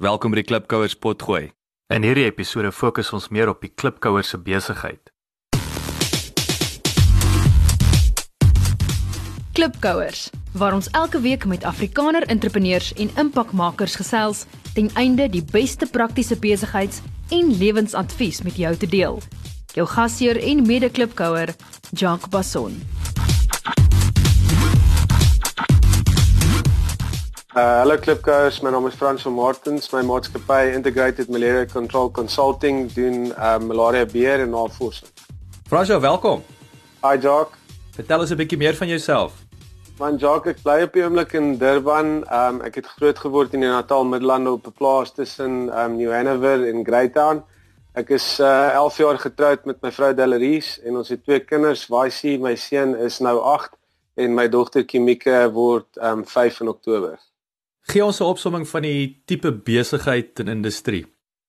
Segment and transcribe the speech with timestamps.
[0.00, 1.50] Welkom by die Klipkouers potgooi.
[1.92, 5.10] In hierdie episode fokus ons meer op die Klipkouers se besigheid.
[9.52, 15.84] Klipkouers, waar ons elke week met Afrikaner entrepreneurs en impakmakers gesels ten einde die beste
[15.84, 19.20] praktiese besigheids- en lewensadvies met jou te deel.
[19.76, 21.52] Jou gasheer en mede-klipkouer,
[21.92, 22.80] Jacques Basson.
[27.50, 29.88] Uh hallo Klipkous, my naam is Frans van Martens.
[29.90, 35.08] My maatskappy Integrated Malaria Control Consulting doen uh malaria beheer en navorsing.
[35.66, 36.44] Fransjo, welkom.
[37.02, 37.56] Hi Jock.
[37.96, 39.32] Vertel ons 'n bietjie meer van jouself.
[39.98, 42.22] Man Jock, ek bly op die oomblik in Durban.
[42.30, 46.12] Um ek het groot geword in die Natal Middelland op 'n plaas tussen um New
[46.12, 47.42] Hanover en Greytown.
[47.94, 51.88] Ek is uh 11 jaar getroud met my vrou Delaries en ons het twee kinders.
[51.88, 53.74] Waisie, my seun is nou 8
[54.14, 57.18] en my dogter Kimike word um 5 in Oktober.
[57.90, 61.06] Gee ons 'n opsomming van die tipe besigheid en industrie.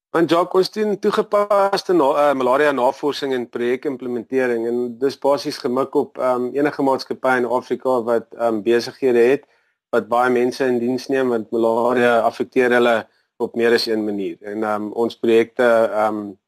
[0.09, 6.17] Want Jacques doen toegepaste na, uh, malaria navorsing en projekimplementering en dis basies gemik op
[6.17, 9.45] um, enige maatskappy in Afrika wat um, besighede het
[9.89, 14.37] wat baie mense in diens neem want malaria affekteer hulle op meer as een manier.
[14.41, 15.69] En um, ons projekte
[16.07, 16.39] um,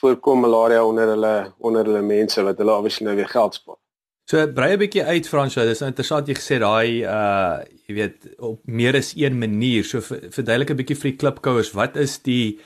[0.00, 3.81] voorkom malaria onder hulle onder hulle mense wat hulle obviously nou weer geld spaar.
[4.32, 8.28] So brei 'n bietjie uit Fransjo, dis nou interessant jy gesê daai uh jy weet
[8.40, 9.84] op meer as een manier.
[9.84, 12.58] So verduidelik 'n bietjie vir die klipkouers, wat is die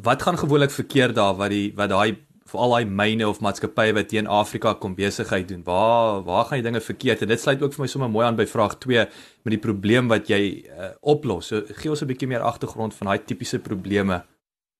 [0.00, 2.16] wat gaan gewoonlik verkeerd daar wat die wat daai
[2.50, 5.62] vir al daai myne of maatskappye wat teen Afrika kom besigheid doen.
[5.62, 7.22] Waar waar gaan jy dinge verkeerd?
[7.22, 8.96] En dit sluit ook vir my sommer mooi aan by vraag 2
[9.44, 11.46] met die probleem wat jy uh, oplos.
[11.46, 14.24] So gee ons 'n bietjie meer agtergrond van daai tipiese probleme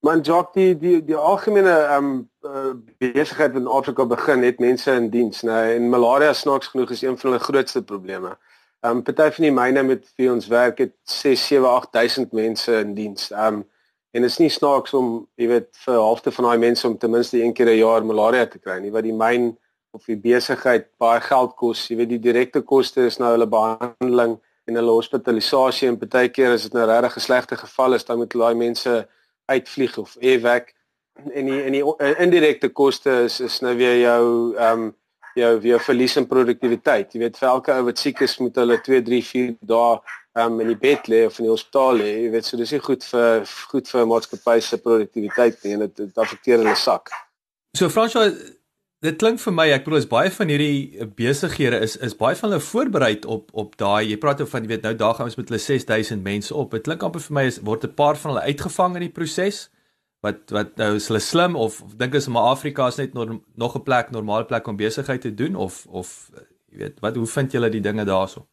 [0.01, 4.93] Man Jock die die die algemene ehm um, uh, besigheid in Afrika begin het mense
[4.97, 8.31] in diens, nou en malaria snaaks genoeg is een van hulle grootste probleme.
[8.81, 12.79] Ehm um, party van die myne met wie ons werk het 6 7 8000 mense
[12.79, 13.29] in diens.
[13.31, 13.61] Ehm um,
[14.11, 17.11] en dit is nie snaaks om, jy weet, vir halfte van daai mense om ten
[17.11, 19.53] minste een keer 'n jaar malaria te kry nie, wat die myn
[19.91, 21.89] of die besigheid baie geld kos.
[21.89, 26.63] Jy weet die direkte koste is nou hulle behandeling en hulle hospitalisasie en partykeer as
[26.63, 29.09] dit nou regtig 'n slegte geval is, dan moet daai mense
[29.51, 30.73] uitvlieg of evac
[31.29, 31.85] en die en die
[32.23, 34.25] indirekte koste is is nou weer jou
[34.57, 34.89] ehm um,
[35.39, 37.13] jou weer verlies in produktiwiteit.
[37.15, 39.99] Jy weet vir elke ou wat siek is moet hulle 2, 3, 4 dae
[40.39, 42.11] ehm um, in die bed lê of in die hospitaal lê.
[42.25, 46.25] Jy weet so dis nie goed vir goed vir maatskappy se produktiwiteit nie en dit
[46.25, 47.13] affekteer hulle sak.
[47.79, 48.25] So Fransjo
[49.01, 52.51] Dit klink vir my, ek bedoel is baie van hierdie besighede is is baie van
[52.51, 55.39] hulle voorberei op op daai jy praat oor van jy weet nou daar gaan ons
[55.39, 56.75] met hulle 6000 mense op.
[56.77, 59.71] Dit klink amper vir my is word 'n paar van hulle uitgevang in die proses.
[60.21, 63.77] Wat wat nou is hulle slim of, dink is maar Afrika is net nog nog
[63.77, 66.31] 'n plek, normale plek om besigheid te doen of of
[66.69, 68.47] jy weet, wat hoe vind julle die dinge daarso?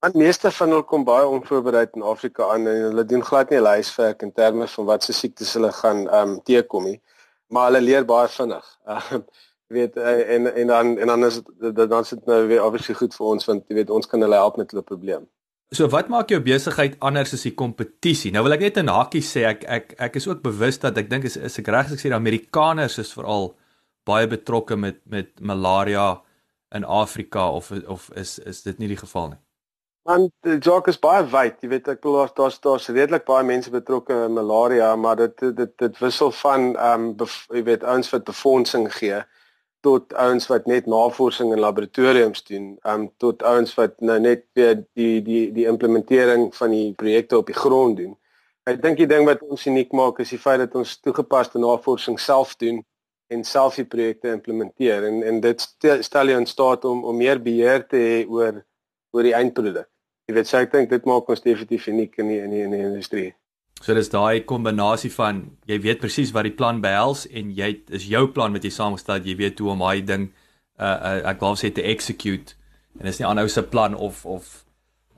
[0.00, 3.58] Want meeste van hulle kom baie onvoorbereid in Afrika aan en hulle doen glad nie
[3.58, 7.00] hulle huiswerk in terme van wat se siektes hulle gaan ehm um, teekom nie.
[7.46, 8.78] Maar hulle leer baie vinnig.
[8.88, 9.24] Um,
[9.72, 13.14] weet eh, en en dan en dan is dit dan sit nou weer obviously goed
[13.14, 15.28] vir ons want jy weet ons kan hulle help met hulle probleem.
[15.72, 18.32] So wat maak jou besigheid anders as die kompetisie?
[18.32, 21.08] Nou wil ek net in hakies sê ek ek ek is ook bewus dat ek
[21.10, 23.54] dink is is ek reg as ek sê die Amerikaners is veral
[24.08, 26.20] baie betrokke met met malaria
[26.76, 29.40] in Afrika of of is is dit nie die geval nie?
[30.02, 33.70] Want die joke is baie wyd, jy weet ek bedoel daar's daar's redelik baie mense
[33.70, 38.28] betrokke in malaria, maar dit dit dit wissel van ehm um, jy weet ouens wat
[38.28, 39.22] befondsing gee
[39.82, 44.76] tot ouens wat net navorsing in laboratoriums doen, um tot ouens wat nou net weer
[44.98, 48.14] die die die implementering van die projekte op die grond doen.
[48.70, 52.18] Ek dink die ding wat ons uniek maak is die feit dat ons toegepaste navorsing
[52.20, 52.78] self doen
[53.32, 55.66] en self die projekte implementeer en en dit
[56.06, 58.62] stel jou in staat om om meer beheer te hê oor
[59.12, 59.88] oor die eindproduk.
[60.28, 62.76] Jy weet, so ek dink dit maak ons definitief uniek in die in die, in
[62.76, 63.30] die industrie.
[63.82, 68.06] So dis daai kombinasie van jy weet presies wat die plan behels en jy is
[68.06, 70.28] jou plan wat jy saamgestel het, jy weet hoe om daai ding
[70.78, 72.54] uh, uh ek wou sê te execute
[73.00, 74.52] en dis nie aanhou se plan of of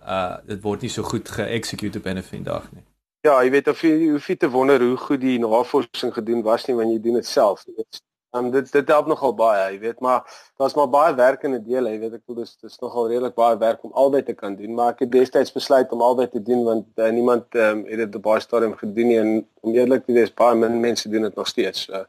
[0.05, 2.85] uh dit word nie so goed ge-execute op 'n vandag nie.
[3.25, 6.67] Ja, jy weet of jy hoef nie te wonder hoe goed die navorsing gedoen was
[6.67, 7.65] nie wanneer jy doen dit self.
[7.67, 8.01] Jy weet
[8.35, 10.25] Um, dit dit help nogal baie, jy weet, maar
[10.59, 13.37] daar's maar baie werk in die deel, jy weet ek voel dis dis nogal redelik
[13.39, 16.43] baie werk om albei te kan doen, maar ek het destyds besluit om albei te
[16.43, 19.31] doen want uh, niemand um, het dit op baie stadium gedoen nie en
[19.63, 21.87] om eerlik te wees, baie min mense doen dit nog steeds.
[21.87, 22.03] So,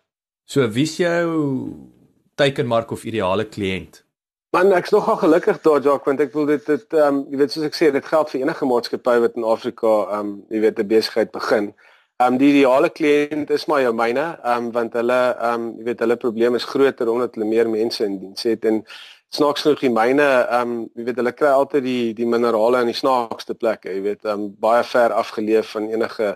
[0.50, 1.30] so wie's jou
[2.42, 4.02] teikenmark of ideale kliënt?
[4.56, 7.54] Man, ek's nogal gelukkig daar, Jacques, want ek voel dit dit ehm um, jy weet
[7.54, 10.82] soos ek sê, dit geld vir enige maatskappy wat in Afrika ehm um, jy weet
[10.82, 11.76] 'n besigheid begin.
[12.18, 15.64] Ehm um, die ideale kliënt is maar jou myne, ehm um, want hulle ehm um,
[15.80, 18.78] jy weet hulle probleem is groter omdat hulle meer mense in diens het en
[19.36, 22.92] snaaks genoeg die myne ehm um, jy weet hulle kry altyd die die minerale in
[22.92, 26.30] die snaakste plekke, jy weet ehm um, baie ver afgeleef van enige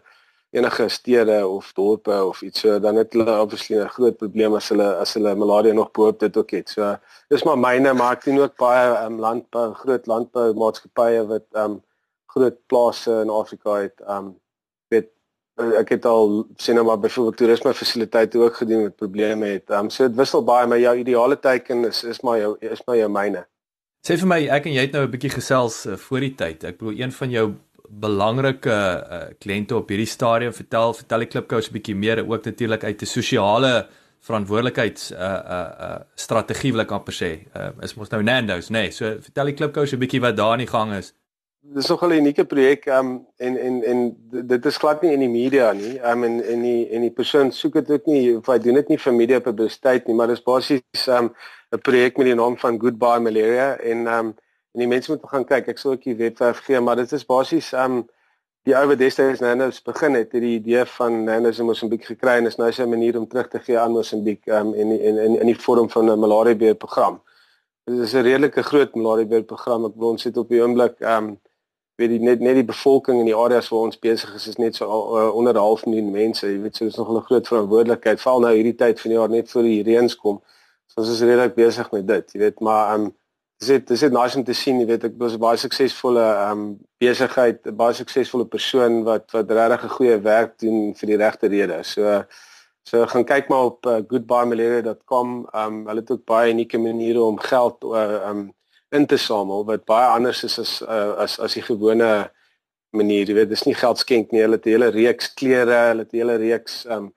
[0.60, 4.68] enige stede of dorpe of iets so dan het hulle obviously 'n groot probleem as
[4.74, 6.70] hulle as hulle malaria nog bo op dit ook het.
[6.76, 6.98] So
[7.30, 11.80] dis maar myne maar ek sien ook baie um, landbou groot landbou maatskappye wat um
[12.36, 13.96] groot plase in Afrika het.
[14.18, 14.36] Um
[14.92, 15.10] weet
[15.80, 19.70] ek het al sien nou maar byvoorbeeld toerisme fasiliteite ook gedoen met probleme het.
[19.70, 22.98] Um so dit wissel baie maar jou ideale teiken is is maar jou is maar
[22.98, 23.46] jou myne.
[24.08, 26.64] Sê vir my ek en jy het nou 'n bietjie gesels uh, voor die tyd.
[26.64, 27.54] Ek bedoel een van jou
[27.90, 32.84] belangrike uh, kliënte op hierdie stadium vertel vertel die klipkous 'n bietjie meer ook natuurlik
[32.84, 33.88] uit 'n sosiale
[34.20, 37.32] verantwoordelikheids uh uh uh strategie wil ek amper sê.
[37.56, 38.88] Uh is mos nou Nando's, nê.
[38.88, 38.92] Nee.
[38.92, 41.14] So vertel die klipkous 'n bietjie wat daar aan die gang is.
[41.62, 45.30] Dis nog 'n unieke projek um en en en dit is glad nie in die
[45.30, 46.00] media nie.
[46.12, 48.88] Um en en die en die persoon soek dit ook nie of hy doen dit
[48.88, 51.34] nie vir media publisiteit nie, maar dis basies um
[51.72, 54.28] 'n projek met die naam van Goodbye Malaria en um
[54.74, 55.68] en die mense moet gaan kyk.
[55.68, 58.08] Ek sal ook die webwerf gee, maar dit is basies um
[58.64, 62.46] die ou destyds Nanos begin het, het die idee van Nanos in Mosambiek gekry en
[62.46, 65.46] is nou sy manier om terug te gee aan Mosambiek um en in in in
[65.46, 67.22] die vorm van 'n malaria beheer program.
[67.86, 69.86] Dit is 'n redelike groot malaria beheer program.
[69.86, 71.40] Ek bedoel ons het op die oomblik um
[72.00, 74.76] weet die net net die bevolking in die areas waar ons besig is is net
[74.76, 76.48] so uh, onder half miljoen mense.
[76.48, 79.30] Jy weet so dis nog 'n groot verantwoordelikheid val nou hierdie tyd van die jaar
[79.30, 80.42] net voor die reëns kom.
[80.88, 83.10] So ons is redelik besig met dit, jy weet, maar um
[83.60, 86.26] dis dit dis dit nice om te sien, jy weet ek was 'n baie suksesvolle
[86.52, 91.18] um besigheid, 'n baie suksesvolle persoon wat wat regtig 'n goeie werk doen vir die
[91.18, 91.92] regte redes.
[91.94, 92.24] So
[92.84, 95.48] so gaan kyk maar op uh, goodbyemalaria.com.
[95.54, 98.54] Um hulle het ook baie unieke maniere om geld uh, um
[98.92, 102.30] in te samel wat baie anders is as uh, as as die gewone
[102.96, 103.28] manier.
[103.28, 104.42] Jy weet, dis nie geld skenk nie.
[104.42, 107.14] Hulle het 'n hele reeks klere, hulle het 'n hele reeks um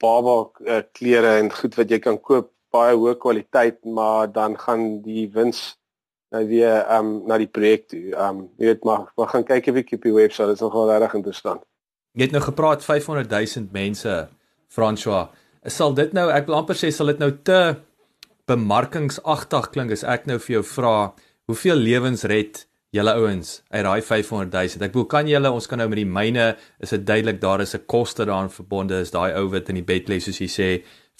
[0.00, 5.02] baba uh, klere en goed wat jy kan koop baie hoë kwaliteit, maar dan gaan
[5.02, 5.76] die wins
[6.30, 8.14] nou weer um, na die projek toe.
[8.14, 10.90] Um, jy weet maar, maar gaan kyk 'n bietjie op die webwerf, dit is nogal
[10.90, 11.62] regtig interessant.
[12.12, 14.28] Jy het nou gepraat 500 000 mense,
[14.68, 15.28] François.
[15.64, 17.76] Sal dit nou, ek wil amper sê sal dit nou te
[18.50, 20.96] bemarkingsagtig klink as ek nou vir jou vra,
[21.50, 22.64] hoeveel lewens red
[22.94, 24.84] julle ouens uit daai 500 000?
[24.86, 26.50] Ek bedoel, kan julle ons kan nou met die myne,
[26.82, 29.88] is dit duidelik daar is 'n koste daaraan verbonde, is daai ou wat in die
[29.92, 30.68] bed lê soos jy sê,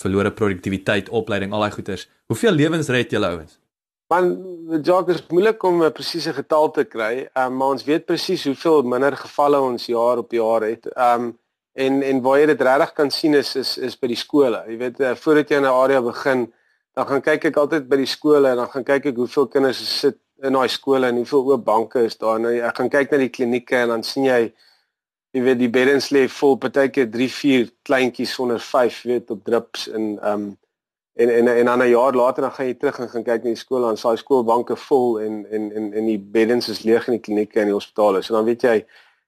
[0.01, 2.09] verlore produktiwiteit, opleiding, al daai goeters.
[2.29, 3.59] Hoeveel lewens red julle ouens?
[4.11, 4.31] Man,
[4.69, 8.83] dit is moeilik om 'n presiese getal te kry, um, maar ons weet presies hoeveel
[8.83, 10.87] minder gevalle ons jaar op jaar het.
[10.97, 11.39] Um
[11.75, 14.65] en en waar jy dit regtig kan sien is is is by die skole.
[14.69, 16.53] Jy weet, uh, voordat jy in 'n area begin,
[17.01, 19.79] dan gaan kyk ek altyd by die skole en dan gaan kyk ek hoeveel kinders
[19.81, 22.41] sit in daai skole en hoeveel oop banke is daar.
[22.43, 24.41] Nou ek gaan kyk na die klinieke en dan sien jy
[25.33, 29.87] jy weet die beddens lê vol, partykeer 3, 4 kleintjies sonder 5, weet op drips
[29.89, 30.45] en um
[31.21, 33.51] en en en dan 'n jaar later dan gaan jy terug en gaan kyk na
[33.55, 37.17] die skool en saai skoolbanke vol en en en en die beddens is leeg in
[37.17, 38.23] die klinieke en die hospitale.
[38.23, 38.77] So dan weet jy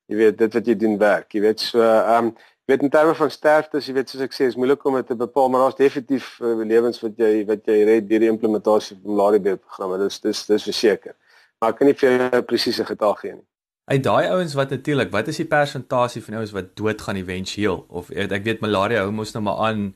[0.08, 1.32] jy weet dit wat jy doen werk.
[1.32, 2.36] Jy weet so ehm um, jy
[2.70, 5.16] weet in terme van sterftes, jy weet soos ek sê is moeilik om dit te
[5.18, 9.14] bepaal, maar daar's definitief uh, lewens wat jy wat jy red deur die implementasie van
[9.14, 9.98] malaria programme.
[10.04, 11.16] Dis dis dis verseker.
[11.60, 13.46] Maar ek kan nie vir jou 'n presiese getal gee nie.
[13.90, 18.10] Uit daai ouens wat natuurlik, wat is die persentasie van ouens wat doodgaan éventueel of
[18.10, 19.94] ek weet malaria hou mos nou maar aan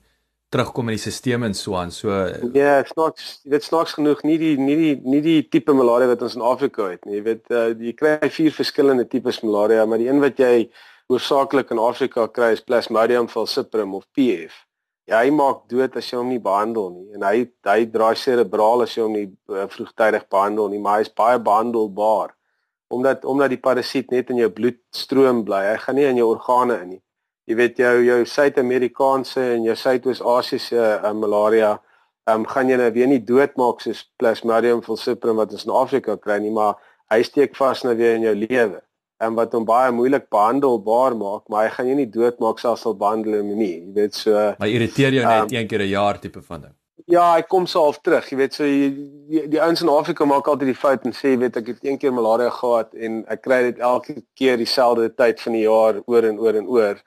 [0.50, 1.90] terugkom in die stelsel en so aan.
[1.90, 2.10] So
[2.54, 6.22] Ja, snaaks, jy weet snaaks genoeg nie die nie die nie die tipe malaria wat
[6.22, 7.18] ons in Afrika het nie.
[7.18, 10.68] Jy weet uh, jy kry vier verskillende tipes malaria, maar die een wat jy
[11.10, 14.54] hoofsaaklik in Afrika kry is Plasmodium falciparum of PF.
[15.06, 18.82] Ja, hy maak dood as jy hom nie behandel nie en hy hy draai serebraal
[18.82, 22.34] as jy hom nie uh, vroegtydig behandel nie, maar hy is baie behandelbaar
[22.90, 25.62] omdat omdat die parasiet net in jou bloed stroom bly.
[25.72, 27.02] Hy gaan nie in jou organe in nie
[27.46, 31.76] jy weet jou jou Suid-Amerikaanse en jou Suidoos-Asiëse uh, malaria
[32.26, 36.16] ehm um, gaan jy nou weer nie doodmaak soos Plasmodium falciparum wat ons in Afrika
[36.18, 36.74] kry nie, maar
[37.12, 38.80] hy steek vas nou weer in jou lewe.
[39.18, 42.96] En wat hom baie moeilik behandelbaar maak, maar hy gaan jy nie doodmaak selfs al
[43.00, 43.76] behandel hom nie.
[43.78, 46.74] Jy weet so Maar irriteer jou net um, een keer 'n jaar tipe van ding.
[47.06, 48.28] Ja, hy kom so half terug.
[48.30, 48.90] Jy weet so die
[49.30, 51.98] die, die ouens in Afrika maak altyd die fout en sê weet ek het een
[51.98, 56.24] keer malaria gehad en ek kry dit elke keer dieselfde tyd van die jaar oor
[56.24, 57.02] en oor en oor.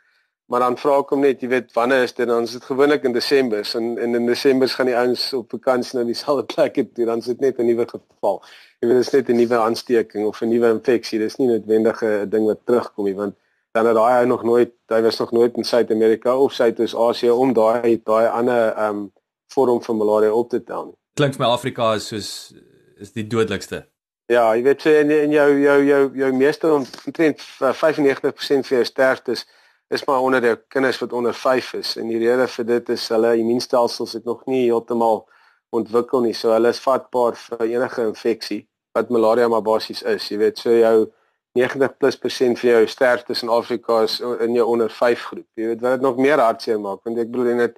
[0.49, 2.25] Maar dan vra ek hom net, jy weet, wanneer is dit?
[2.25, 5.99] Dan is dit gewoonlik in Desember en, en in Desember gaan die ouens op vakansie
[5.99, 8.41] na dieselfde plek toe, dan is dit net 'n nuwe geval.
[8.81, 11.19] Jy weet, dit is net 'n nuwe aansteking of 'n nuwe infeksie.
[11.21, 13.35] Dis nie noodwendig 'n ding wat terugkom nie, want
[13.77, 17.53] dan het daai ou nog nooit, hy was nog nooit in Suid-Amerika of Suidoos-Asië om
[17.53, 19.11] daai daai ander ehm um,
[19.53, 20.97] vorm van malaria op te tel.
[21.13, 22.53] Klink vir my Afrika is soos
[22.97, 23.85] is die dodelikste.
[24.25, 28.85] Ja, jy weet, so in, in jou jou jou jou meeste omtrent 95% van jou
[28.85, 29.58] sterftes is
[30.05, 33.37] maar onder die kinders wat onder 5 is en die rede vir dit is hulle
[33.37, 35.23] immuunstelsels het nog nie heeltemal
[35.69, 36.33] ontwikkel nie.
[36.33, 38.59] So hulle is vatbaar vir enige infeksie
[38.97, 40.27] wat malaria maar basies is.
[40.29, 41.09] Jy weet, so jou
[41.57, 45.47] 90 plus persent van jou sterftes in Afrika is in jou onder 5 groep.
[45.57, 47.77] Jy weet wat dit nog meer hartseer maak want ek bedoel net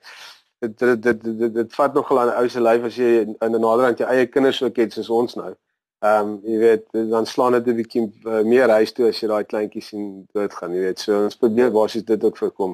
[0.61, 3.11] dit dit dit dit, dit, dit vat nogal aan 'n ou se lyf as jy
[3.23, 5.55] in 'n naderhand jou eie kinders ook het soos ons nou.
[6.01, 9.27] Ehm um, jy weet dan slaan dit 'n bietjie uh, meer huis toe as jy
[9.29, 10.99] daai kleintjies sien doodgaan, jy weet.
[10.99, 12.73] So ons probeer basies dit ook voorkom.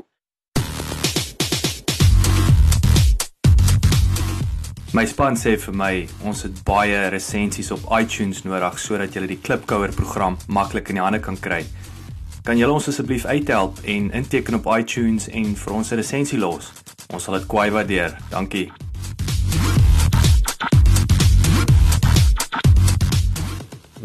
[4.93, 9.41] My span sê vir my ons het baie resensies op iTunes nodig sodat jy die
[9.43, 11.65] Klipkouer program maklik in die hande kan kry.
[12.47, 16.71] Kan julle ons asseblief uithelp en inteken op iTunes en vir ons 'n resensie los?
[17.11, 18.15] Ons sal dit kwai waardeer.
[18.31, 18.71] Dankie.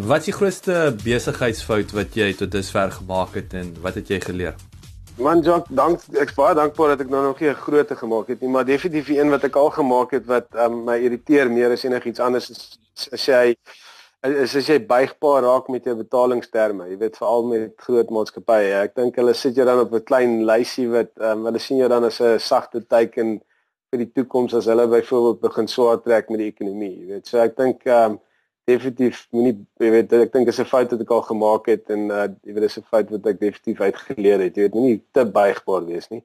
[0.03, 4.17] Wat is die grootste besigheidsfout wat jy tot dusver gemaak het en wat het jy
[4.25, 4.57] geleer?
[5.23, 8.27] Man Jock, dank ek is baie dankbaar dat ek nou nog nie 'n grootte gemaak
[8.27, 11.71] het nie, maar definitief een wat ek al gemaak het wat um, my irriteer meer
[11.71, 12.79] as enigiets anders is
[13.13, 13.55] as jy
[14.27, 16.89] is as jy buigbaar raak met jou betalingsterme.
[16.91, 18.75] Jy weet veral met groot maatskappye.
[18.83, 21.89] Ek dink hulle sit jou dan op 'n klein lysie wat um, hulle sien jou
[21.89, 23.41] dan as 'n sagte teken
[23.91, 26.99] vir die toekoms as hulle byvoorbeeld begin swaar trek met die ekonomie.
[26.99, 28.19] Jy weet, so ek dink um,
[28.69, 32.11] definitief moenie jy weet ek dink dis 'n fout wat ek al gemaak het en
[32.11, 34.57] uh, jy weet dis 'n fout wat ek definitief uitgeleer het.
[34.57, 36.23] Jy weet moenie te buigbaar wees nie.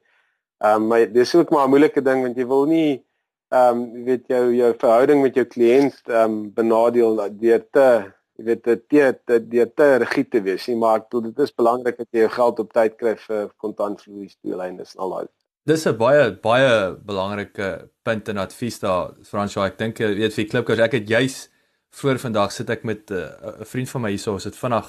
[0.61, 3.03] Ehm um, maar dis ook maar 'n moeilike ding want jy wil nie
[3.49, 8.13] ehm um, jy weet jou jou verhouding met jou kliënt ehm um, benadeel deur te
[8.37, 8.87] jy weet dit
[9.25, 10.77] te deur te rigied te wees nie.
[10.77, 14.51] Maar ek bedoel dit is belangrik dat jy jou geld op tyd kry vir kontantvloeistoe
[14.51, 15.27] toelaindes en al daai.
[15.65, 19.61] Dis 'n baie baie belangrike punt en advies daar Fransjo.
[19.61, 21.49] Ek dink jy weet vir klipkers ek het juis
[21.97, 24.87] voor vandag sit ek met eh, 'n uh, vriend van my hierso, ons het vinnig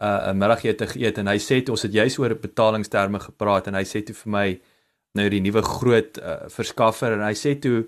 [0.00, 3.74] 'n uh, middagete geëet en hy sê toe ons het juis oor betalingsterme gepraat en
[3.74, 4.60] hy sê toe vir my
[5.12, 7.84] nou die nuwe groot uh, verskaffer en hy sê toe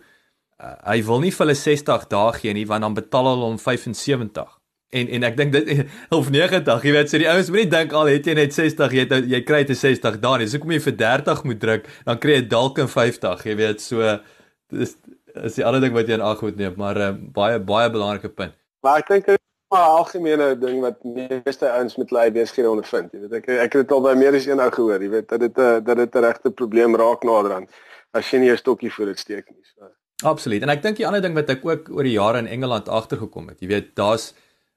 [0.60, 3.58] uh, hy wil nie vir hulle 60 dae gee nie want dan betaal hulle hom
[3.58, 4.58] 75
[4.92, 5.86] en en ek dink dit
[6.18, 8.96] of 90 jy weet so die ouens moet nie dink al het jy net 60
[8.98, 10.48] jy het, jy kry dit 60 dae nie.
[10.52, 13.80] So kom jy vir 30 moet druk dan kry jy dalk 'n 50 jy weet
[13.80, 14.18] so
[14.72, 14.96] dis
[15.34, 18.28] is die ander ding wat jy in ag moet neem, maar uh, baie baie belangrike
[18.28, 18.54] punt.
[18.82, 19.38] Maar ek dink 'n
[19.72, 23.92] algemene ding wat meeste ouens met hulle besighede ondervind, jy weet ek ek het dit
[23.96, 26.14] al by meer as een ou gehoor, jy weet dat dit 'n eh, dat dit
[26.14, 27.70] 'n regte probleem raak naderhand
[28.12, 29.64] as jy nie 'n stokkie voor dit steek nie.
[29.64, 29.88] So.
[30.22, 30.62] Absoluut.
[30.62, 33.48] En ek dink die ander ding wat ek ook oor die jare in Engeland agtergekom
[33.48, 34.34] het, jy weet, daar's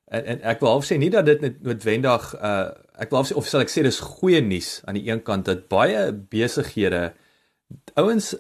[0.08, 3.30] en, en ek wil half sê nie dat dit net noodwendig uh ek wil half
[3.32, 7.12] sê of sal ek sê dis goeie nuus aan die een kant dat baie besighede
[7.96, 8.34] ouens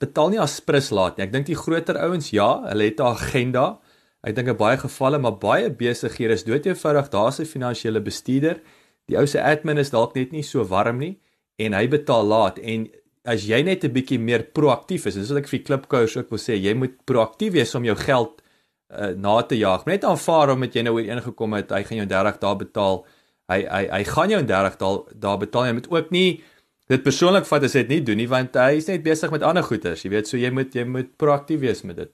[0.00, 1.26] betaal nie as prins laat nie.
[1.26, 3.80] Ek dink die groter ouens ja, hulle het 'n agenda.
[4.22, 8.60] Ek dink in baie gevalle maar baie besighede is dood eenvoudig daar's 'n finansiële bestuurder.
[9.08, 11.18] Die ou se admin is dalk net nie so warm nie
[11.58, 12.88] en hy betaal laat en
[13.24, 16.38] as jy net 'n bietjie meer proaktief is, dis wat ek vir klipkouers ook wil
[16.38, 18.42] sê, jy moet proaktief wees om jou geld
[18.90, 19.84] uh, na te jaag.
[19.86, 23.04] Net aanvaar omdat jy nou ooreengekom het hy gaan jou 30 dae betaal.
[23.50, 25.66] Hy hy hy gaan jou 30 dae daar betaal.
[25.66, 26.42] Jy moet ook nie
[26.90, 29.44] dit persoonlik vat as hy dit nie doen nie want hy is net besig met
[29.46, 32.12] ander goeders, jy weet, so jy moet jy moet proaktief wees met dit.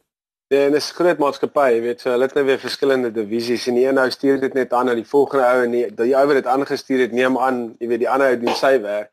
[0.52, 3.74] Ja, en 'n groot maatskappy, jy weet, so hulle het nou weer verskillende divisies en
[3.74, 6.26] die een ou stuur dit net aan na die volgende ou en die die ou
[6.26, 9.10] wat dit aangestuur het, neem aan, jy weet, die ander ou doen sy werk.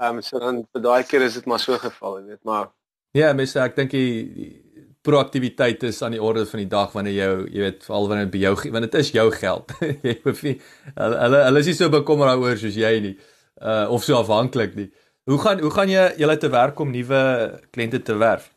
[0.00, 2.72] Ehm um, so dan vir daai keer is dit maar so geval, jy weet, maar
[3.14, 4.60] Ja, mens ek dink die
[5.02, 8.32] proaktiwiteit is aan die orde van die dag wanneer jy jy weet veral wanneer dit
[8.32, 9.72] by jou want dit is jou geld.
[10.08, 10.56] jy hoef nie
[10.96, 13.14] hulle hulle is nie so bekommerd daaroor soos jy nie
[13.64, 14.90] uh of so afhanklik nie.
[15.24, 17.20] Hoe gaan hoe gaan jy julle te werk om nuwe
[17.70, 18.50] kliënte te werf?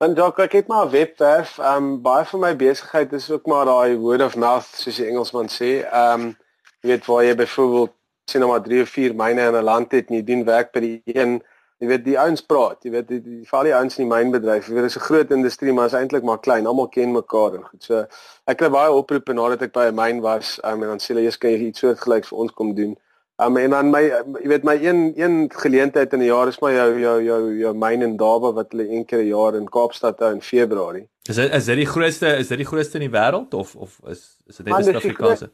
[0.00, 1.58] Want ja, ek het maar 'n webwerf.
[1.58, 5.48] Um baie van my besigheid is ook maar daai word of mouth soos die Engelsman
[5.48, 5.84] sê.
[5.92, 6.36] Um
[6.80, 7.92] jy weet waar jy byvoorbeeld
[8.30, 10.72] sien nou maar 3 of 4 myne in 'n land het en jy doen werk
[10.72, 11.40] by die een
[11.80, 14.66] Jy weet die ouens praat, jy weet die die val die ouens in die mynbedryf.
[14.68, 16.66] Jy weet dit is 'n groot industrie, maar is eintlik maar klein.
[16.66, 17.82] Almal ken mekaar en goed.
[17.82, 18.04] So
[18.44, 21.24] ek kry baie oproepe nadat ek by 'n myn was, um, en dan sê hulle
[21.24, 22.96] eers kan jy iets soortgelyks vir ons kom doen.
[23.40, 26.72] Um, en dan my jy weet my een een geleentheid in 'n jaar is maar
[26.72, 30.18] jou jou jou jou myn in Daba wat hulle een keer 'n jaar in Kaapstad
[30.18, 31.08] hou in Februarie.
[31.22, 34.00] Is dit is dit die grootste is dit die grootste in die wêreld of of
[34.04, 35.50] is is dit net 'n Suid-Afrikaanse?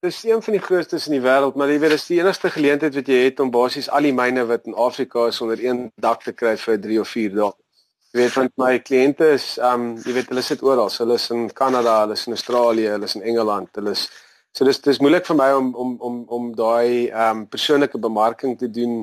[0.00, 2.94] Dis een van die grootstes in die wêreld, maar jy weet dis die enigste geleentheid
[2.94, 6.22] wat jy het om basies al die myne wat in Afrika is onder een dak
[6.22, 7.52] te kry vir 3 of 4 dae.
[8.12, 11.50] Jy weet want my kliënte is um jy weet hulle sit oral, hulle is in
[11.52, 14.10] Kanada, hulle is in Australië, hulle is in Engeland, hulle is
[14.56, 18.56] So dis dis moeilik vir my om om om om daai ehm um, persoonlike bemarking
[18.58, 19.02] te doen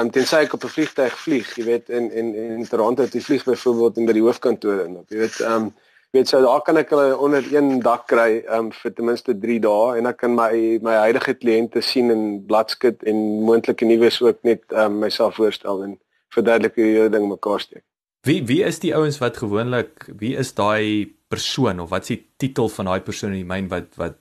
[0.00, 3.44] um, tensy ek op 'n vliegtyg vlieg, jy weet in in in Toronto te vlieg
[3.44, 5.74] byvoorbeeld in by die hoofkantoor en op jy weet ehm um,
[6.16, 9.58] weet so daar kan ek hulle onder een dak kry um, vir ten minste 3
[9.60, 14.40] dae en ek kan my my huidige kliënte sien en bladskit en moontlike nuus ook
[14.42, 15.98] net um, myself voorstel en
[16.32, 17.84] verduidelik hoe jy ding mekaar steek.
[18.24, 22.22] Wie wie is die ouens wat gewoonlik wie is daai persoon of wat is die
[22.36, 24.18] titel van daai persoon in die myn wat wat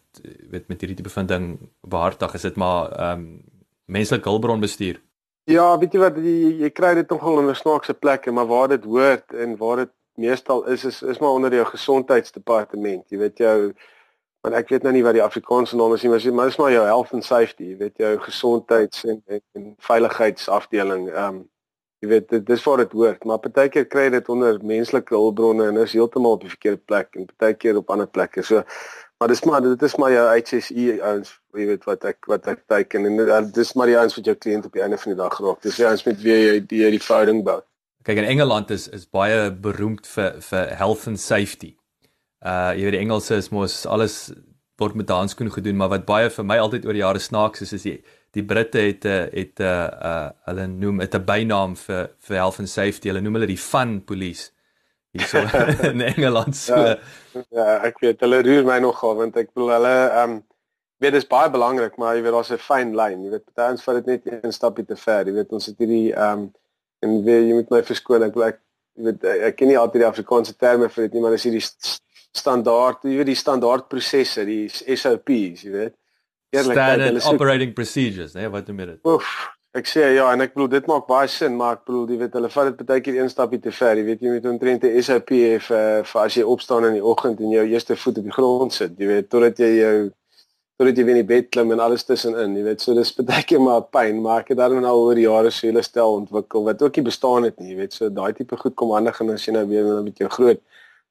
[0.51, 1.45] weet met hierdie tipe van ding
[1.81, 3.27] behartig is dit maar ehm um,
[3.87, 4.97] menslike hulpbron bestuur
[5.47, 8.67] Ja, weet jy wat jy, jy kry dit nogal in 'n snaakse plekke, maar waar
[8.67, 13.09] dit hoort en waar dit meestal is is is maar onder jou gesondheidsdepartement.
[13.09, 13.73] Jy weet jou
[14.41, 16.71] want ek weet nou nie wat die Afrikaanse naam is nie, maar dit is maar
[16.71, 21.07] jou health and safety, jy weet jou gesondheids en en, en veiligheidsafdeling.
[21.09, 21.49] Ehm um,
[22.03, 25.79] jy weet dit dis waar dit hoort, maar partykeer kry dit onder menslike hulpbronne en
[25.81, 28.43] is heeltemal op die verkeerde plek en partykeer op ander plekke.
[28.45, 28.63] So
[29.17, 32.61] maar dis maar dit is maar jou HSE ouens, jy weet wat ek wat ek
[32.69, 35.21] teken en dit dis maar die ouens wat jou kliënt op die einde van die
[35.23, 35.61] dag raak.
[35.65, 37.63] Dis die ouens met wie jy die die verhouding bou.
[38.05, 41.73] Kyk in Engeland is is baie beroemd vir vir health and safety.
[42.45, 44.29] Uh jy weet die Engelse is mos alles
[44.77, 47.73] word met handskoene gedoen, maar wat baie vir my altyd oor die jare snaaks is
[47.73, 47.97] is die
[48.35, 52.11] die Britte het 'n uh, het 'n uh, uh, hulle noem dit 'n bynaam vir
[52.19, 53.07] vir health and safety.
[53.09, 54.51] Hulle noem hulle die fun police.
[55.11, 55.39] Hierso
[55.91, 56.75] in Engeland so.
[56.75, 56.97] Ja,
[57.49, 60.43] ja, ek weet hulle roer my nogal want ek bedoel hulle ehm um,
[60.97, 63.23] weet dis baie belangrik, maar jy weet daar's 'n fyn lyn.
[63.23, 65.27] Jy weet party ons vat dit net een stapie te ver.
[65.27, 66.51] Jy weet ons het hierdie ehm um,
[66.99, 68.59] en weet jy moet my verskoon ek ek
[69.07, 71.63] weet ek ken nie altyd die Afrikaanse terme vir dit nie maar dis hierdie
[72.37, 75.95] standaard jy weet die standaard prosesse die SOPs jy weet
[76.55, 78.99] eerlikheid hulle operating procedures nee wat noem jy dit?
[79.07, 79.31] Oef,
[79.77, 82.37] ek sê ja en ek bedoel dit maak baie sin maar ek bedoel jy weet
[82.39, 83.97] hulle vat dit baie keer een stapie te ver.
[83.97, 87.03] Jy weet jy moet omtrent 'n SOP hê vir, vir as jy opstaan in die
[87.13, 89.97] oggend en jou eerste voet op die grond sit jy weet totdat jy jou
[90.77, 93.41] totdat jy weer in die bed klim en alles tussenin, jy weet, so dis baie
[93.49, 96.63] keer maar pyn, maar ek het daarin al oor jare so 'n hele stel ontwikkel
[96.63, 99.31] wat ook nie bestaan het nie, jy weet, so daai tipe goed kom handig en
[99.31, 100.61] as jy nou weer met jou groot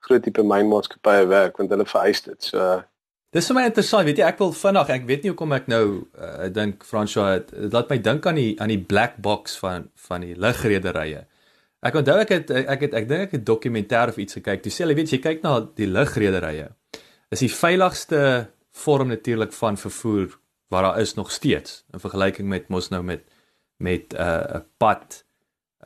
[0.06, 2.42] groot tipe mynmaatskappye werk want hulle vereis dit.
[2.42, 2.84] So
[3.34, 5.86] Dis vir my interessant, weet jy, ek wil vinnig, ek weet nie hoekom ek nou
[6.14, 10.22] uh, dink François dit laat my dink aan die aan die black box van van
[10.22, 11.24] die lugrederye.
[11.86, 14.64] Ek onthou ek het ek het ek dink ek het 'n dokumentêr of iets gekyk.
[14.64, 16.70] Jy sê jy weet jy kyk na die lugrederye.
[17.30, 20.38] Is die veiligste vorm natuurlik van vervoer
[20.70, 23.22] waar daar is nog steeds in vergelyking met mos nou met
[23.78, 25.24] met 'n uh, pad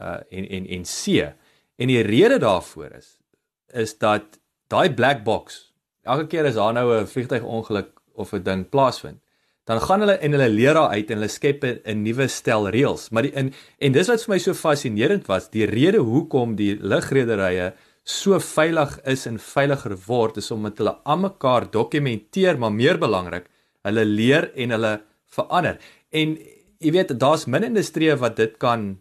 [0.00, 1.24] uh en en en see.
[1.76, 3.18] En die rede daarvoor is
[3.72, 5.69] is dat daai black box
[6.04, 9.18] elke keer as daar nou 'n vliegtuigongeluk of 'n ding plaasvind,
[9.64, 13.10] dan gaan hulle en hulle leer daar uit en hulle skep 'n nuwe stel reëls.
[13.10, 16.78] Maar die in en dis wat vir my so fascinerend was, die rede hoekom die
[16.80, 17.72] lugrederye
[18.04, 23.46] so veilig is en veiliger word is omdat hulle almekaar dokumenteer, maar meer belangrik,
[23.82, 25.78] hulle leer en hulle verander.
[26.10, 26.38] En
[26.80, 28.98] jy weet, daar's min industrieë wat dit kan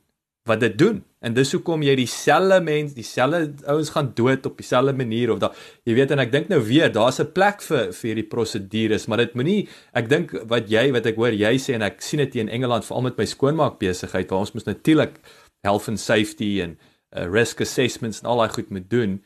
[0.49, 0.99] wat dit doen.
[1.21, 5.51] En dis hoekom jy dieselfde mens, dieselfde ouens gaan dood op dieselfde manier of da
[5.87, 9.23] jy weet en ek dink nou weer, daar's 'n plek vir vir hierdie prosedures, maar
[9.23, 12.35] dit moenie ek dink wat jy wat ek hoor jy sê en ek sien dit
[12.35, 15.19] in Engeland veral met my skoonmaak besigheid waar ons moet natuurlik
[15.63, 16.77] health and safety en
[17.15, 19.19] uh, risk assessments en al daai goed moet doen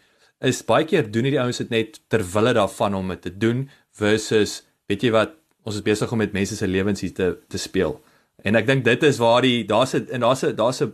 [0.43, 3.69] is baie keer doen hierdie ouens dit net ter wille daarvan om dit te doen
[3.99, 7.61] versus weet jy wat ons is besig om met mense se lewens hier te te
[7.61, 7.99] speel
[8.43, 10.91] en ek dink dit is waar die daar's 'n en daar's 'n daar's 'n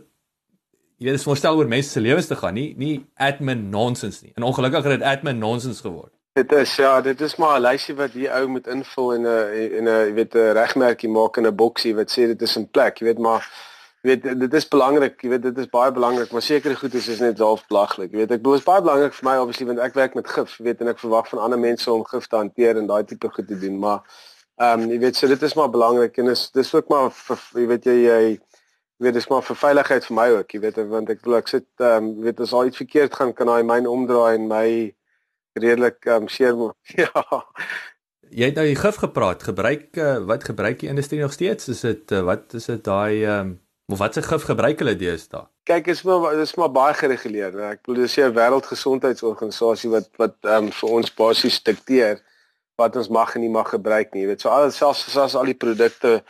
[1.00, 4.22] jy weet dit is voorstel oor mense se lewens te gaan nie nie admin nonsens
[4.22, 7.62] nie en ongelukkig het dit admin nonsens geword Dit is ja, dit is maar 'n
[7.62, 11.36] lysie wat die ou moet invul en 'n en 'n jy weet 'n regmerkie maak
[11.36, 13.42] in 'n boksie wat sê dit is in plek, jy weet maar
[14.00, 17.08] Jy weet dit is belangrik, jy weet dit is baie belangrik, maar sekere goed is
[17.12, 18.14] is net half belaglik.
[18.14, 20.54] Jy weet ek bedoel is baie belangrik vir my obviously want ek werk met gif,
[20.56, 23.28] jy weet en ek verwag van ander mense om gif te hanteer en daai tipe
[23.28, 24.00] goed te doen, maar
[24.56, 27.44] ehm um, jy weet so dit is maar belangrik en is dis ook maar vir,
[27.60, 28.22] jy weet jy jy
[29.00, 31.48] jy weet dis maar vir veiligheid vir my ook, jy weet want ek bedoel ek
[31.48, 34.66] sit ehm um, weet as al iets verkeerd gaan kan daai myn omdraai en my
[35.56, 36.52] redelik ehm um, seer
[37.00, 37.24] ja.
[38.30, 39.42] Jy het nou die gif gepraat.
[39.42, 41.66] Gebruik uh, wat gebruik die industrie nog steeds?
[41.72, 43.58] Is dit uh, wat is dit daai ehm um,
[43.90, 45.48] Maar wat se gif gebruik hulle deesdae?
[45.66, 47.56] Kyk, is maar dis maar baie gereguleer.
[47.72, 52.22] Ek bedoel dis 'n wêreldgesondheidsorganisasie wat wat ehm um, vir ons basies dikteer
[52.78, 54.22] wat ons mag en nie mag gebruik nie.
[54.22, 56.22] Jy weet, so al selfs selfs al die produkte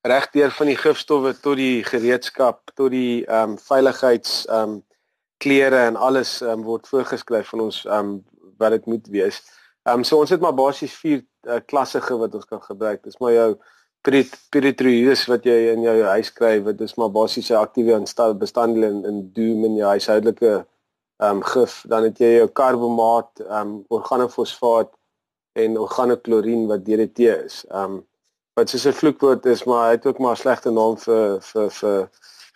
[0.00, 4.82] regdeur van die gifstowwe tot die gereedskap tot die ehm um, veiligheids ehm um,
[5.38, 8.12] klere en alles ehm um, word voorgeskryf van ons ehm um,
[8.58, 9.42] wat dit moet wees.
[9.82, 13.02] Ehm um, so ons het maar basies vier uh, klasse wat ons kan gebruik.
[13.04, 13.50] Dis maar jou
[14.50, 17.98] piritrius wat jy in jou huis kry wat is maar basiese aktiewe
[18.38, 20.52] bestanddele in in doom in jou huishoudelike
[21.18, 24.94] ehm um, gif dan het jy jou karbomaat ehm um, organofosfaat
[25.58, 27.64] en organoklorien wat DDT is.
[27.70, 28.06] Ehm um,
[28.58, 31.70] wat soos 'n vloekwoord is maar hy het ook maar 'n slegte naam vir vir
[31.80, 32.10] vir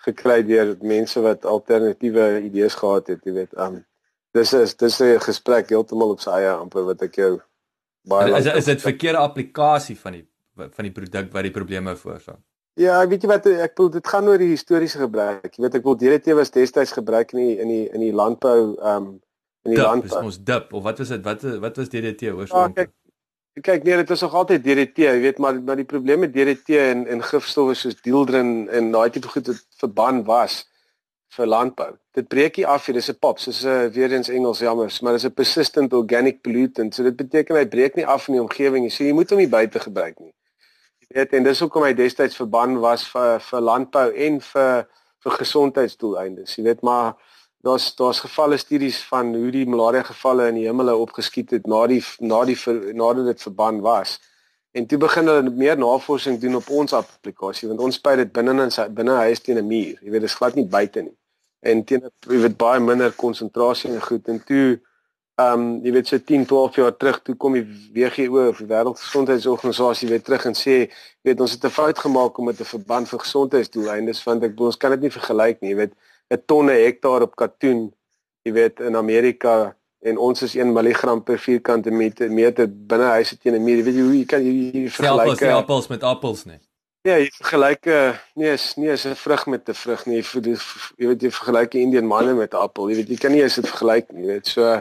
[0.07, 3.57] gekry deur mense wat alternatiewe idees gehad het, jy weet.
[3.59, 3.83] Um,
[4.35, 7.41] dis is dis 'n gesprek heeltemal op sy eie amper wat ek jou
[8.09, 12.41] baie is, is dit verkeerde applikasie van die van die produk wat die probleme veroorsaak.
[12.81, 15.55] Ja, weet jy wat ek bedoel dit gaan oor die historiese gebruik.
[15.57, 18.77] Jy weet ek wil DDT was destyds gebruik in die in die in die landbou
[18.81, 19.21] um,
[19.65, 20.03] in die land.
[20.03, 21.25] Dis ons dip of wat was dit?
[21.25, 22.77] Wat wat was DDT oorspronklik?
[22.77, 22.93] Ja, kyk,
[23.61, 26.79] kyk nee, dit is nog altyd DDT, jy weet, maar maar die probleem met DDT
[26.81, 30.63] en en gifstowwe soos dieldrin en daai tipe goed wat verban was
[31.37, 31.91] vir landbou.
[32.17, 34.99] Dit breek nie af hier, dis 'n pop, soos 'n uh, weer eens Engels jammer,
[35.03, 36.95] maar dis 'n persistent organic pollutant.
[36.95, 38.91] So dit beteken hy breek nie af in die omgewing nie.
[38.91, 40.35] So jy moet hom nie buite gebruik nie.
[41.01, 44.87] Jy weet, en dis hoekom hy destyds verban was vir vir landbou en vir
[45.23, 46.57] vir gesondheidsdoeleindes.
[46.57, 47.15] Jy weet, maar
[47.63, 51.87] daar's daar's gevalle studies van hoe die malaria gevalle in die hemele opgeskiet het na
[51.87, 52.59] die na die
[52.93, 54.19] nadat dit verban was.
[54.73, 58.57] En toe begin hulle meer navorsing doen op ons applikasie want ons spuit dit binne
[58.69, 59.99] in binne huis teen 'n muur.
[60.03, 61.17] Jy weet, dit is glad nie buite nie
[61.63, 64.65] en teen jy weet baie minder konsentrasie en goed en toe
[65.41, 68.69] ehm um, jy weet so 10 12 jaar terug toe kom die WHO of die
[68.69, 70.89] Wêreldgesondheidsorganisasie weer terug en sê jy
[71.29, 74.77] weet ons het 'n fout gemaak om met 'n verband vir gesondheidsdoeleindes want ek ons
[74.77, 75.95] kan dit nie vergelyk nie jy weet
[76.33, 77.93] 'n tonne hektaar op katoen
[78.43, 83.39] jy weet in Amerika en ons is 1 mg per vierkante meter meter binne huise
[83.39, 86.61] teen 'n muur jy weet hoe jy kan jy vergelyk appels met appels nie
[87.03, 87.87] Ja, jy vergelyk
[88.39, 90.23] nee, is nie is 'n vrug met 'n vrug nie.
[90.23, 90.55] Jy,
[91.03, 92.89] jy weet jy vergelyk 'n Indian manne met 'n appel.
[92.91, 94.47] Jy weet jy kan nie eens dit vergelyk nie, weet.
[94.47, 94.81] So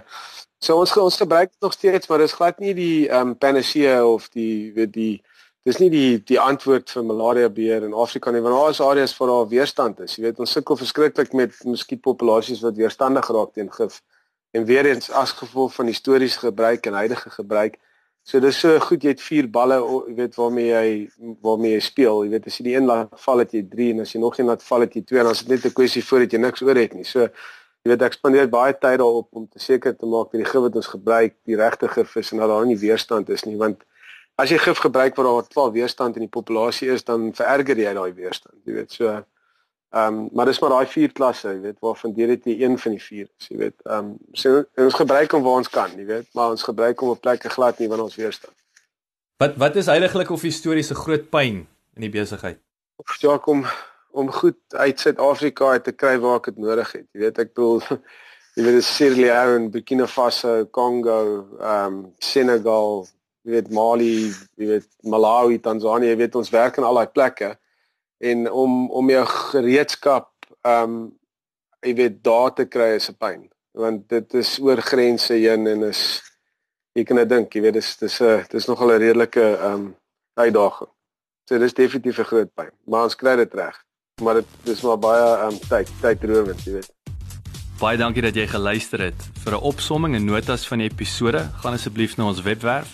[0.59, 4.05] so ons ons gebruik dit nog steeds, maar dis glad nie die ehm um, panacea
[4.05, 5.23] of die weet die
[5.63, 8.41] dis nie die die antwoord vir malaria beheer in Afrika nie.
[8.41, 10.15] Want daar is areas waar daar weerstand is.
[10.15, 14.01] Jy weet ons sukkel verskriklik met muskietpopulasies wat weerstandig raak teen gif.
[14.51, 17.77] En weer eens as gevolg van historiese gebruik en huidige gebruik
[18.23, 20.89] So dis so goed jy het vier balle, jy weet waarmee jy
[21.41, 22.19] waarmee jy speel.
[22.27, 24.37] Jy weet as jy die een laat val het jy 3 en as jy nog
[24.37, 26.39] een laat val het jy 2 en dan is dit net 'n kwessie voordat jy
[26.39, 27.03] niks oor het nie.
[27.03, 30.45] So jy weet ek spandeer baie tyd daarop om te seker te maak dat die
[30.45, 33.57] gif wat ons gebruik die regte gif is en dat daar nie weerstand is nie
[33.57, 33.81] want
[34.41, 37.93] as jy gif gebruik waar daar 12 weerstand in die populasie is dan vererger jy
[37.93, 38.57] daai weerstand.
[38.65, 39.21] Jy weet so
[39.91, 43.01] Ehm um, maar dis maar daai vier klasse, jy weet, waarvan DDT een van die
[43.03, 43.75] vier is, jy weet.
[43.83, 47.11] Ehm um, so ons gebruik hom waar ons kan, jy weet, maar ons gebruik hom
[47.11, 48.53] op plekke glad nie wanneer ons weerstand.
[49.43, 51.65] Wat wat is heiliglik of historiese groot pyn
[51.99, 52.61] in die besigheid?
[53.19, 53.65] Ja, kom
[54.15, 57.07] om goed uit Suid-Afrika uit te kry waar ek dit nodig het.
[57.11, 57.83] Jy weet, ek bedoel
[58.55, 61.19] jy weet Sierra Leone, Burkina Faso, Congo,
[61.59, 63.09] ehm um, Senegal,
[63.43, 67.55] jy weet Mali, jy weet Malawi, Tansanië, jy weet ons werk in al daai plekke
[68.21, 70.29] en om om jou gereedskap
[70.61, 71.01] ehm um,
[71.81, 75.83] jy weet daar te kry is 'n pyn want dit is oor grense heen en
[75.89, 76.21] is
[76.93, 79.95] jy kan dit dink jy weet dis dis 'n dis nogal 'n redelike ehm um,
[80.35, 80.89] uitdaging.
[81.49, 83.75] So dis definitief 'n groot pyn, maar ons kry dit reg.
[84.21, 86.91] Maar dit dis maar baie ehm um, tyd tydrowend, jy weet.
[87.79, 89.29] Baie dankie dat jy geluister het.
[89.43, 92.93] Vir 'n opsomming en notas van die episode, gaan asseblief na ons webwerf